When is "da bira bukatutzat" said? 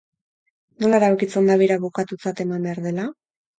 1.53-2.45